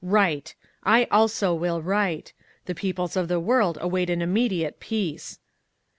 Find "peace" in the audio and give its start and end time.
4.79-5.37